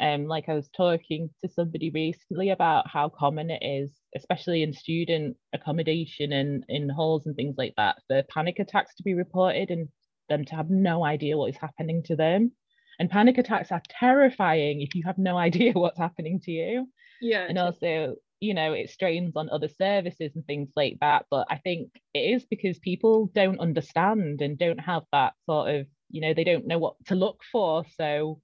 [0.00, 4.72] um, like I was talking to somebody recently about how common it is, especially in
[4.72, 9.68] student accommodation and in halls and things like that, for panic attacks to be reported
[9.68, 9.88] and
[10.30, 12.52] them to have no idea what is happening to them.
[12.98, 16.88] And panic attacks are terrifying if you have no idea what's happening to you.
[17.20, 17.44] Yeah.
[17.46, 21.26] And also, you know, it strains on other services and things like that.
[21.30, 25.86] But I think it is because people don't understand and don't have that sort of,
[26.10, 27.84] you know, they don't know what to look for.
[27.98, 28.40] So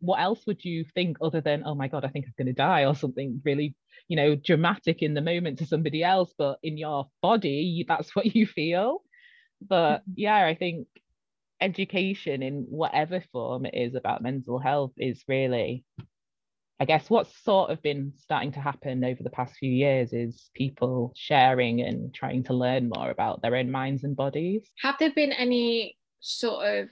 [0.00, 2.52] what else would you think other than, oh my God, I think I'm going to
[2.52, 3.74] die or something really,
[4.08, 8.34] you know, dramatic in the moment to somebody else, but in your body, that's what
[8.34, 9.02] you feel.
[9.60, 10.12] But mm-hmm.
[10.16, 10.86] yeah, I think
[11.60, 15.84] education in whatever form it is about mental health is really
[16.80, 20.48] I guess what's sort of been starting to happen over the past few years is
[20.54, 24.66] people sharing and trying to learn more about their own minds and bodies.
[24.80, 26.88] Have there been any sort of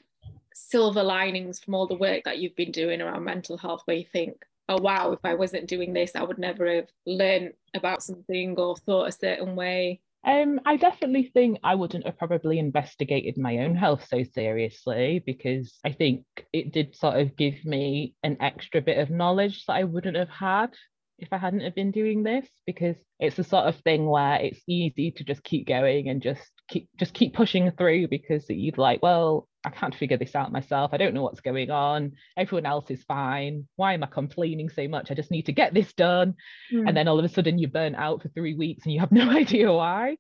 [0.52, 4.04] silver linings from all the work that you've been doing around mental health where you
[4.12, 8.56] think, oh wow, if I wasn't doing this, I would never have learned about something
[8.58, 10.02] or thought a certain way?
[10.26, 15.78] Um, I definitely think I wouldn't have probably investigated my own health so seriously because
[15.84, 19.84] I think it did sort of give me an extra bit of knowledge that I
[19.84, 20.70] wouldn't have had
[21.18, 24.60] if I hadn't have been doing this because it's the sort of thing where it's
[24.68, 29.02] easy to just keep going and just keep just keep pushing through because you'd like,
[29.02, 30.92] well, I can't figure this out myself.
[30.92, 32.12] I don't know what's going on.
[32.36, 33.66] Everyone else is fine.
[33.76, 35.10] Why am I complaining so much?
[35.10, 36.34] I just need to get this done.
[36.72, 36.88] Mm.
[36.88, 39.12] And then all of a sudden you're burnt out for three weeks and you have
[39.12, 40.16] no idea why.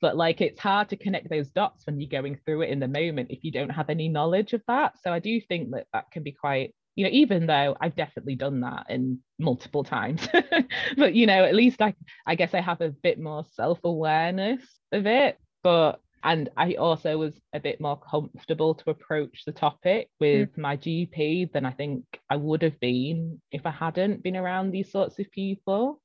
[0.00, 2.88] But like it's hard to connect those dots when you're going through it in the
[2.88, 4.94] moment if you don't have any knowledge of that.
[5.02, 8.34] So I do think that that can be quite you know even though i've definitely
[8.34, 10.26] done that in multiple times
[10.96, 11.94] but you know at least i
[12.26, 17.34] i guess i have a bit more self-awareness of it but and I also was
[17.52, 20.58] a bit more comfortable to approach the topic with mm.
[20.58, 24.90] my GP than I think I would have been if I hadn't been around these
[24.90, 26.00] sorts of people.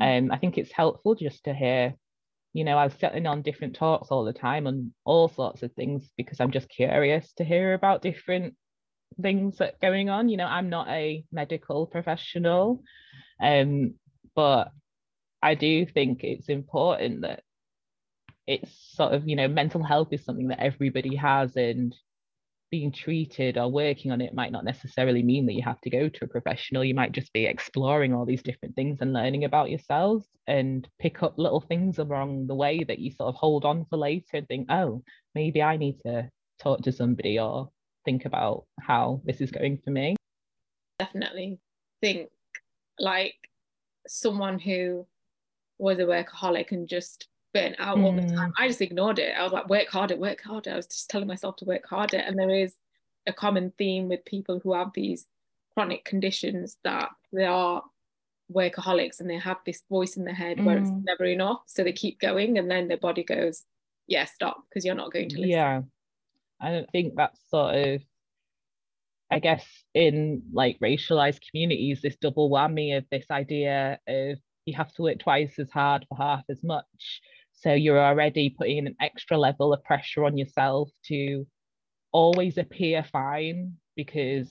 [0.00, 0.18] Mm.
[0.18, 1.94] Um, I think it's helpful just to hear,
[2.52, 5.72] you know, I was sitting on different talks all the time on all sorts of
[5.72, 8.54] things because I'm just curious to hear about different
[9.20, 10.28] things that going on.
[10.28, 12.82] You know, I'm not a medical professional,
[13.40, 13.94] um,
[14.34, 14.70] but
[15.42, 17.43] I do think it's important that
[18.46, 21.94] it's sort of you know mental health is something that everybody has and
[22.70, 26.08] being treated or working on it might not necessarily mean that you have to go
[26.08, 26.82] to a professional.
[26.82, 31.22] You might just be exploring all these different things and learning about yourselves and pick
[31.22, 34.48] up little things along the way that you sort of hold on for later and
[34.48, 35.04] think oh
[35.34, 36.28] maybe i need to
[36.58, 37.70] talk to somebody or
[38.04, 40.16] think about how this is going for me.
[40.98, 41.58] Definitely
[42.00, 42.28] think
[42.98, 43.34] like
[44.06, 45.06] someone who
[45.78, 48.50] was a workaholic and just burnt out all the time.
[48.50, 48.54] Mm.
[48.58, 49.34] I just ignored it.
[49.36, 50.72] I was like, work harder, work harder.
[50.72, 52.18] I was just telling myself to work harder.
[52.18, 52.74] And there is
[53.26, 55.26] a common theme with people who have these
[55.72, 57.82] chronic conditions that they are
[58.52, 60.64] workaholics and they have this voice in their head mm.
[60.64, 61.02] where it's mm.
[61.04, 61.62] never enough.
[61.66, 63.64] So they keep going and then their body goes,
[64.06, 65.50] yeah, stop, because you're not going to listen.
[65.50, 65.82] Yeah.
[66.60, 68.02] I don't think that's sort of
[69.30, 74.92] I guess in like racialized communities, this double whammy of this idea of you have
[74.94, 77.20] to work twice as hard for half as much.
[77.54, 81.46] So you're already putting an extra level of pressure on yourself to
[82.12, 84.48] always appear fine because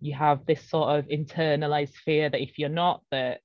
[0.00, 3.40] you have this sort of internalized fear that if you're not, that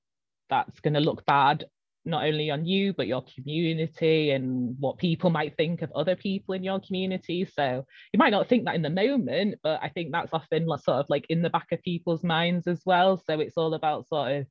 [0.48, 1.64] that's going to look bad
[2.06, 6.54] not only on you but your community and what people might think of other people
[6.54, 7.44] in your community.
[7.44, 10.98] So you might not think that in the moment but i think that's often sort
[10.98, 13.20] of like in the back of people's minds as well.
[13.26, 14.46] So it's all about sort of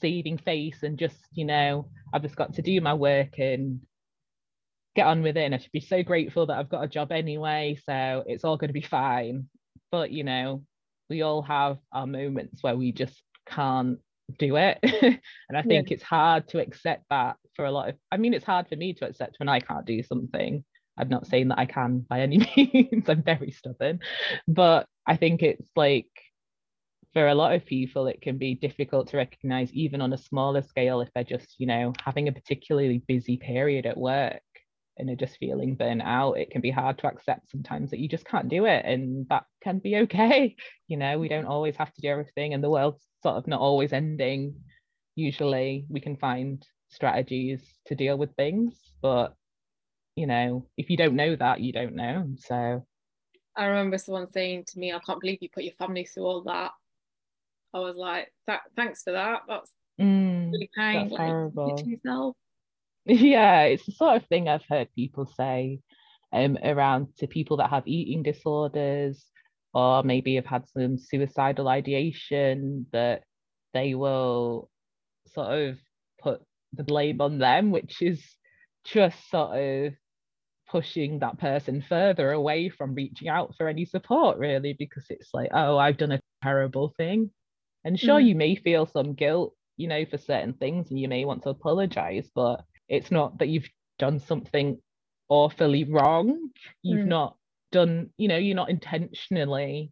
[0.00, 3.80] saving face and just you know i've just got to do my work and
[4.94, 5.44] get on with it.
[5.44, 8.56] And i should be so grateful that i've got a job anyway so it's all
[8.56, 9.48] going to be fine.
[9.90, 10.64] But you know
[11.08, 13.98] we all have our moments where we just can't
[14.38, 14.78] do it.
[15.48, 15.94] And i think yeah.
[15.94, 18.92] it's hard to accept that for a lot of i mean it's hard for me
[18.94, 20.64] to accept when i can't do something.
[20.98, 24.00] I'm not saying that i can by any means i'm very stubborn.
[24.46, 26.10] But i think it's like
[27.12, 30.62] for a lot of people, it can be difficult to recognize, even on a smaller
[30.62, 34.42] scale, if they're just, you know, having a particularly busy period at work
[34.98, 36.34] and are just feeling burnt out.
[36.34, 39.44] It can be hard to accept sometimes that you just can't do it, and that
[39.62, 40.56] can be okay.
[40.90, 43.60] You know, we don't always have to do everything, and the world's sort of not
[43.60, 44.54] always ending.
[45.16, 49.34] Usually, we can find strategies to deal with things, but
[50.16, 52.26] you know, if you don't know that, you don't know.
[52.38, 52.86] So
[53.54, 56.42] I remember someone saying to me, I can't believe you put your family through all
[56.44, 56.70] that.
[57.74, 58.32] I was like,
[58.76, 59.42] thanks for that.
[59.48, 61.10] That's mm, really kind.
[61.10, 61.82] That's like, horrible.
[63.10, 65.80] Yeah, it's the sort of thing I've heard people say
[66.30, 69.24] um, around to people that have eating disorders
[69.72, 73.22] or maybe have had some suicidal ideation that
[73.72, 74.68] they will
[75.26, 75.78] sort of
[76.20, 76.42] put
[76.74, 78.22] the blame on them, which is
[78.84, 79.92] just sort of
[80.70, 85.50] pushing that person further away from reaching out for any support, really, because it's like,
[85.52, 87.30] oh, I've done a terrible thing.
[87.88, 88.26] And sure, mm.
[88.26, 91.48] you may feel some guilt, you know, for certain things and you may want to
[91.48, 94.78] apologize, but it's not that you've done something
[95.30, 96.50] awfully wrong.
[96.82, 97.08] You've mm.
[97.08, 97.36] not
[97.72, 99.90] done, you know, you're not intentionally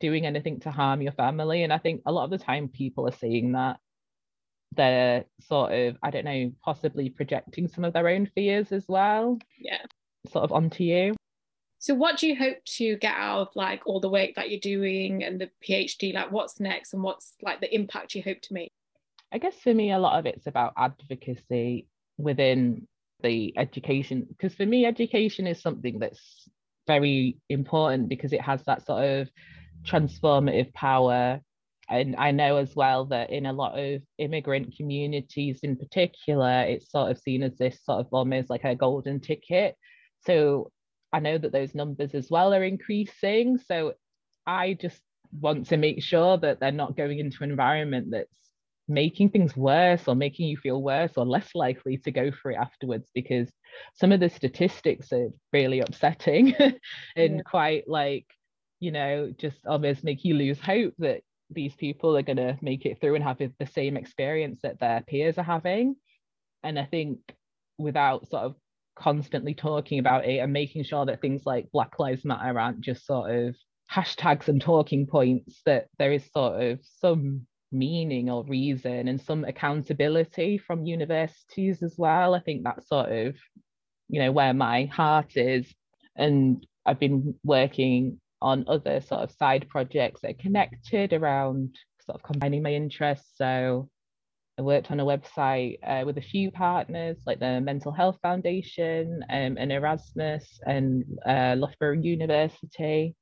[0.00, 1.62] doing anything to harm your family.
[1.62, 3.78] And I think a lot of the time people are seeing that
[4.76, 9.38] they're sort of, I don't know, possibly projecting some of their own fears as well.
[9.58, 9.80] Yeah.
[10.30, 11.14] Sort of onto you.
[11.80, 14.60] So what do you hope to get out of like all the work that you're
[14.60, 16.12] doing and the PhD?
[16.12, 18.70] Like what's next and what's like the impact you hope to make?
[19.32, 21.86] I guess for me, a lot of it's about advocacy
[22.18, 22.86] within
[23.22, 26.48] the education, because for me, education is something that's
[26.86, 29.30] very important because it has that sort of
[29.84, 31.40] transformative power.
[31.88, 36.90] And I know as well that in a lot of immigrant communities in particular, it's
[36.90, 39.76] sort of seen as this sort of almost like a golden ticket.
[40.26, 40.70] So
[41.12, 43.58] I know that those numbers as well are increasing.
[43.58, 43.94] So
[44.46, 45.00] I just
[45.32, 48.40] want to make sure that they're not going into an environment that's
[48.90, 52.56] making things worse or making you feel worse or less likely to go for it
[52.56, 53.48] afterwards because
[53.94, 56.54] some of the statistics are really upsetting
[57.16, 57.42] and yeah.
[57.46, 58.26] quite like
[58.80, 61.20] you know just almost make you lose hope that
[61.50, 65.02] these people are going to make it through and have the same experience that their
[65.02, 65.94] peers are having
[66.64, 67.18] and i think
[67.78, 68.56] without sort of
[69.00, 73.06] constantly talking about it and making sure that things like Black Lives Matter aren't just
[73.06, 73.56] sort of
[73.90, 79.44] hashtags and talking points, that there is sort of some meaning or reason and some
[79.44, 82.34] accountability from universities as well.
[82.34, 83.36] I think that's sort of,
[84.08, 85.72] you know, where my heart is.
[86.16, 92.16] And I've been working on other sort of side projects that are connected around sort
[92.16, 93.30] of combining my interests.
[93.36, 93.88] So
[94.60, 99.24] I worked on a website uh, with a few partners like the Mental Health Foundation
[99.30, 103.16] um, and Erasmus and uh, Loughborough University.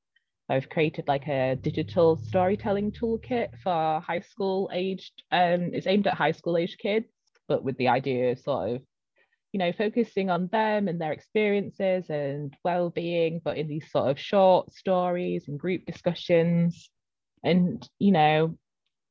[0.49, 6.15] I've created like a digital storytelling toolkit for high school aged, um, it's aimed at
[6.15, 7.07] high school aged kids,
[7.47, 8.83] but with the idea of sort of,
[9.53, 14.19] you know, focusing on them and their experiences and well-being, but in these sort of
[14.19, 16.91] short stories and group discussions.
[17.45, 18.59] And, you know,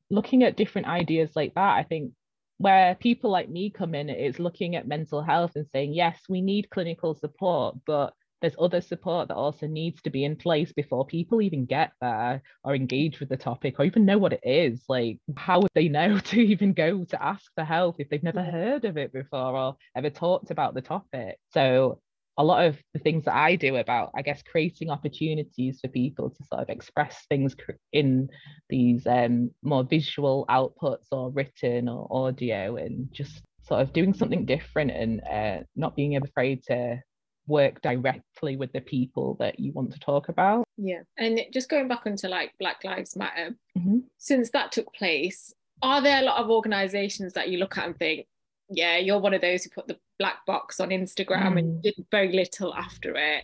[0.10, 2.14] looking at different ideas like that, I think
[2.58, 6.42] where people like me come in is looking at mental health and saying, yes, we
[6.42, 11.06] need clinical support, but there's other support that also needs to be in place before
[11.06, 14.84] people even get there or engage with the topic or even know what it is.
[14.88, 18.42] Like, how would they know to even go to ask for help if they've never
[18.42, 18.52] mm.
[18.52, 21.38] heard of it before or ever talked about the topic?
[21.52, 22.00] So,
[22.38, 26.30] a lot of the things that I do about, I guess, creating opportunities for people
[26.30, 27.56] to sort of express things
[27.92, 28.30] in
[28.70, 34.46] these um, more visual outputs or written or audio and just sort of doing something
[34.46, 37.02] different and uh, not being afraid to
[37.48, 40.64] work directly with the people that you want to talk about.
[40.78, 41.02] Yeah.
[41.18, 44.00] And just going back onto like Black Lives Matter, mm-hmm.
[44.18, 47.98] since that took place, are there a lot of organizations that you look at and
[47.98, 48.28] think,
[48.70, 51.60] yeah, you're one of those who put the black box on Instagram mm.
[51.60, 53.44] and did very little after it.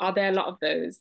[0.00, 0.98] Are there a lot of those?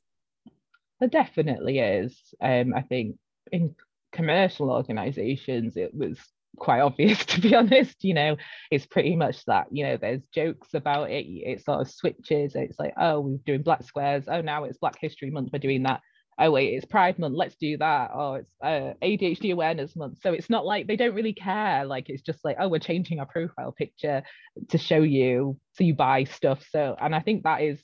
[1.00, 2.18] There definitely is.
[2.42, 3.18] Um, I think
[3.52, 3.76] in
[4.12, 6.18] commercial organizations, it was
[6.58, 8.36] quite obvious to be honest you know
[8.72, 12.80] it's pretty much that you know there's jokes about it it sort of switches it's
[12.80, 16.00] like oh we're doing black squares oh now it's black history month we're doing that
[16.40, 20.34] oh wait it's pride month let's do that or it's uh, adhd awareness month so
[20.34, 23.26] it's not like they don't really care like it's just like oh we're changing our
[23.26, 24.24] profile picture
[24.70, 27.82] to show you so you buy stuff so and i think that is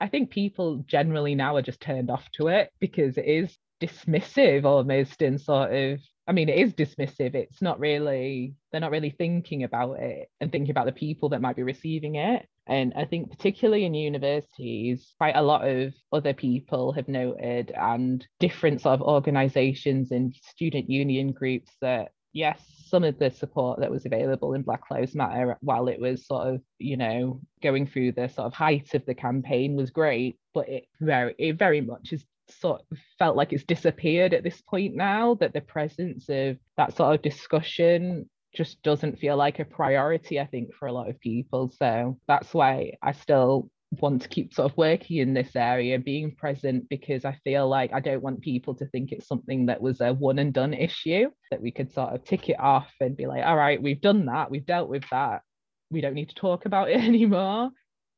[0.00, 4.64] i think people generally now are just turned off to it because it is dismissive
[4.64, 7.34] almost in sort of I mean, it is dismissive.
[7.34, 11.42] It's not really, they're not really thinking about it and thinking about the people that
[11.42, 12.46] might be receiving it.
[12.66, 18.26] And I think, particularly in universities, quite a lot of other people have noted, and
[18.40, 23.90] different sort of organizations and student union groups, that yes, some of the support that
[23.90, 28.12] was available in Black Lives Matter while it was sort of, you know, going through
[28.12, 32.12] the sort of height of the campaign was great, but it very, it very much
[32.12, 36.58] is sort of felt like it's disappeared at this point now that the presence of
[36.76, 41.08] that sort of discussion just doesn't feel like a priority i think for a lot
[41.08, 41.72] of people.
[41.78, 46.34] So that's why i still want to keep sort of working in this area being
[46.34, 50.00] present because i feel like i don't want people to think it's something that was
[50.00, 53.26] a one and done issue that we could sort of tick it off and be
[53.26, 55.42] like all right we've done that we've dealt with that.
[55.90, 57.70] We don't need to talk about it anymore.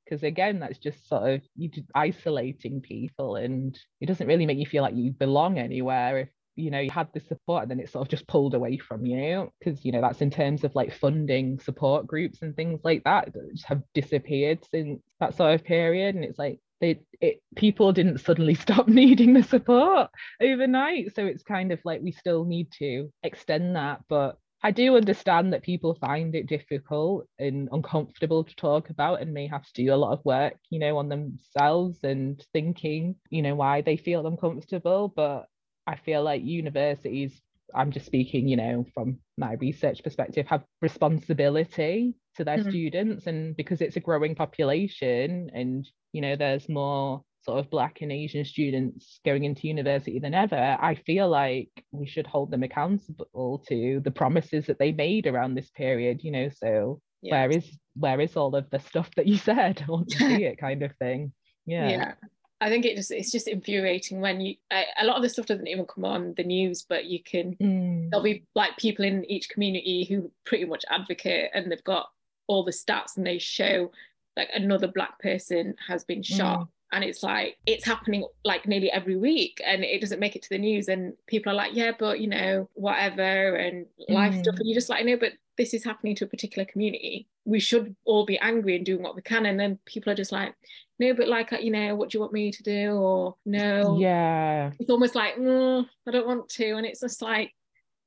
[0.05, 4.66] Because again that's just sort of you isolating people and it doesn't really make you
[4.66, 7.90] feel like you belong anywhere if you know you had the support and then it
[7.90, 10.92] sort of just pulled away from you because you know that's in terms of like
[10.92, 16.15] funding support groups and things like that just have disappeared since that sort of period.
[16.15, 21.15] And it's like they it people didn't suddenly stop needing the support overnight.
[21.15, 24.00] So it's kind of like we still need to extend that.
[24.09, 29.33] But I do understand that people find it difficult and uncomfortable to talk about and
[29.33, 33.42] may have to do a lot of work, you know, on themselves and thinking, you
[33.42, 35.13] know, why they feel uncomfortable.
[35.15, 35.46] But
[35.87, 37.41] I feel like universities,
[37.75, 42.71] I'm just speaking, you know, from my research perspective, have responsibility to their mm-hmm.
[42.71, 43.27] students.
[43.27, 48.11] And because it's a growing population and, you know, there's more sort of black and
[48.11, 53.63] asian students going into university than ever i feel like we should hold them accountable
[53.69, 57.33] to the promises that they made around this period you know so yeah.
[57.33, 60.45] where is where is all of the stuff that you said i want to see
[60.45, 61.33] it kind of thing
[61.67, 62.15] yeah yeah
[62.61, 65.67] I think it just it's just infuriating when you a lot of the stuff doesn't
[65.67, 68.11] even come on the news, but you can mm.
[68.11, 72.09] there'll be like people in each community who pretty much advocate and they've got
[72.46, 73.90] all the stats and they show
[74.37, 76.69] like another black person has been shot mm.
[76.92, 80.48] and it's like it's happening like nearly every week and it doesn't make it to
[80.50, 84.42] the news and people are like yeah but you know whatever and life mm.
[84.42, 87.59] stuff and you're just like no but this is happening to a particular community we
[87.59, 90.54] should all be angry and doing what we can and then people are just like
[90.99, 92.92] no but like you know what do you want me to do?
[92.92, 93.99] Or no.
[93.99, 94.73] Yeah.
[94.79, 96.73] It's almost like mm, i don't want to.
[96.73, 97.53] And it's just like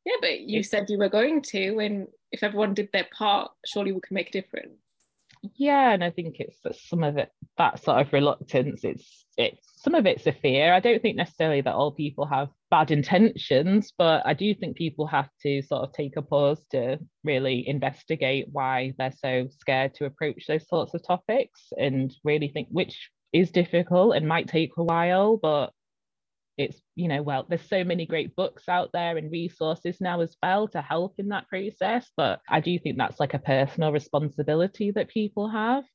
[0.06, 3.92] yeah but you said you were going to and if everyone did their part surely
[3.92, 4.89] we can make a difference
[5.56, 6.58] yeah and i think it's
[6.90, 10.74] some of it that sort of reluctance it's it's some of it's a fear.
[10.74, 15.08] I don't think necessarily that all people have bad intentions but i do think people
[15.08, 20.06] have to sort of take a pause to really investigate why they're so scared to
[20.06, 24.84] approach those sorts of topics and really think which is difficult and might take a
[24.84, 25.72] while but
[26.60, 30.36] it's you know well there's so many great books out there and resources now as
[30.43, 34.91] well to help in that process but i do think that's like a personal responsibility
[34.91, 35.86] that people have.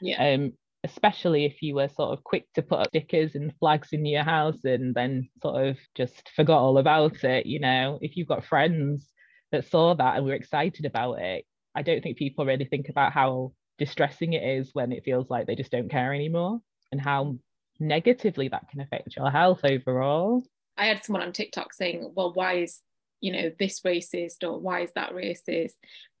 [0.00, 0.34] Yeah.
[0.34, 0.52] Um
[0.82, 4.22] especially if you were sort of quick to put up stickers and flags in your
[4.22, 8.44] house and then sort of just forgot all about it you know if you've got
[8.44, 9.10] friends
[9.52, 11.44] that saw that and were excited about it
[11.74, 15.46] i don't think people really think about how distressing it is when it feels like
[15.46, 16.60] they just don't care anymore
[16.92, 17.36] and how
[17.80, 20.42] negatively that can affect your health overall.
[20.76, 22.80] I had someone on TikTok saying, well, why is,
[23.20, 25.74] you know, this racist or why is that racist?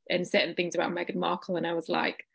[0.08, 1.56] And certain things about Meghan Markle.
[1.56, 2.26] And I was like,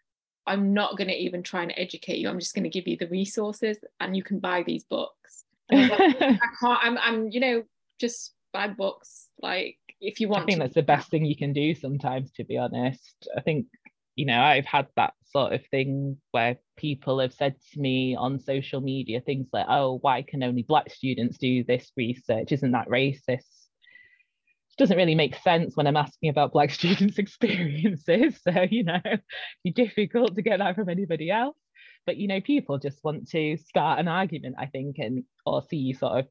[0.48, 2.30] I'm not going to even try and educate you.
[2.30, 5.44] I'm just going to give you the resources and you can buy these books.
[5.72, 7.64] I, like, I can't, I'm, I'm, you know,
[8.00, 9.28] just buy books.
[9.42, 10.64] Like if you want I think to.
[10.64, 13.28] that's the best thing you can do sometimes, to be honest.
[13.36, 13.68] I think
[14.16, 18.40] you know, I've had that sort of thing where people have said to me on
[18.40, 22.52] social media things like, oh, why can only Black students do this research?
[22.52, 23.28] Isn't that racist?
[23.30, 28.40] It doesn't really make sense when I'm asking about Black students' experiences.
[28.42, 29.22] So, you know, it'd
[29.64, 31.58] be difficult to get that from anybody else.
[32.06, 35.78] But, you know, people just want to start an argument, I think, and or see
[35.78, 36.28] you sort of.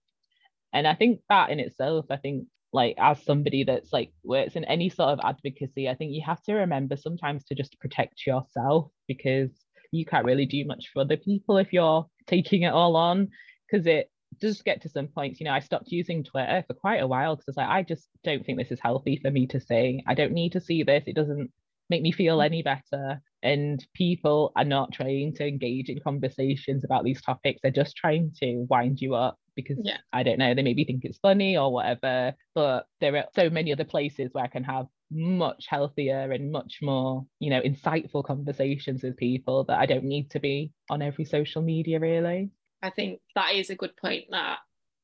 [0.73, 4.65] And I think that in itself, I think like as somebody that's like works in
[4.65, 8.91] any sort of advocacy i think you have to remember sometimes to just protect yourself
[9.09, 9.51] because
[9.95, 13.29] you can't really do much for other people if you're taking it all on.
[13.71, 14.11] Because it
[14.41, 17.37] does get to some points you know i stopped using twitter for quite a while
[17.37, 20.03] because like i just don't think this is healthy for me to say.
[20.09, 21.05] I don't need to see this.
[21.07, 21.53] It doesn't
[21.89, 23.21] make me feel any better.
[23.45, 27.61] And people are not trying to engage in conversations about these topics.
[27.63, 29.99] They're just trying to wind you up because yeah.
[30.13, 32.35] I don't know, they maybe think it's funny or whatever.
[32.55, 36.79] But there are so many other places where I can have much healthier and much
[36.83, 41.25] more, you know, insightful conversations with people that I don't need to be on every
[41.25, 42.51] social media, really.
[42.83, 44.59] I think that is a good point that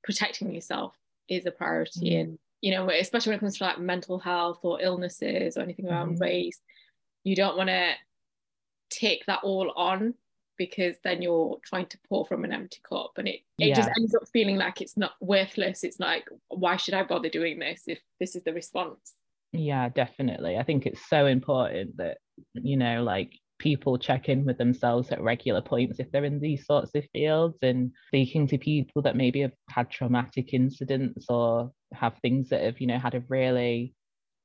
[0.04, 0.94] protecting yourself
[1.28, 2.10] is a priority.
[2.10, 2.20] Mm.
[2.20, 5.88] And, you know, especially when it comes to like mental health or illnesses or anything
[5.88, 6.20] around mm.
[6.20, 6.60] race,
[7.24, 7.92] you don't want to
[8.90, 10.14] take that all on
[10.60, 13.74] because then you're trying to pour from an empty cup and it, it yeah.
[13.74, 17.58] just ends up feeling like it's not worthless it's like why should i bother doing
[17.58, 19.14] this if this is the response
[19.54, 22.18] yeah definitely i think it's so important that
[22.52, 26.66] you know like people check in with themselves at regular points if they're in these
[26.66, 32.12] sorts of fields and speaking to people that maybe have had traumatic incidents or have
[32.20, 33.94] things that have you know had a really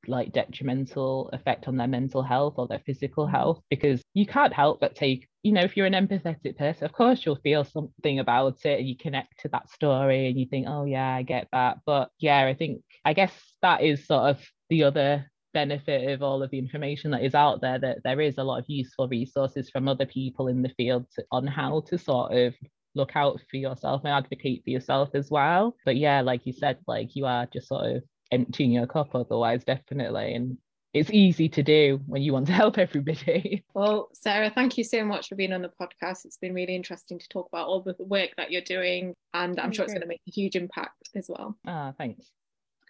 [0.08, 3.36] like detrimental effect on their mental health or their physical mm-hmm.
[3.36, 6.92] health because you can't help but take you know if you're an empathetic person of
[6.92, 10.66] course you'll feel something about it and you connect to that story and you think
[10.68, 11.78] oh yeah i get that.
[11.86, 13.32] But yeah i think i guess
[13.62, 17.62] that is sort of the other benefit of all of the information that is out
[17.62, 21.06] there that there is a lot of useful resources from other people in the field
[21.14, 22.56] to, on how to sort of
[22.96, 25.76] look out for yourself and advocate for yourself as well.
[25.86, 29.64] But yeah like you said like you are just sort of emptying your cup otherwise
[29.64, 30.34] definitely.
[30.34, 30.58] And
[30.96, 33.64] it's easy to do when you want to help everybody.
[33.76, 36.24] Well sarah thank you so much for being on the podcast.
[36.24, 39.74] It's been really interesting to talk about all the work that you're doing and i'm
[39.74, 41.58] sure it's going to make a huge impact as well.
[41.68, 42.32] Ah thanks.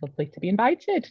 [0.01, 1.03] Lovely to be invited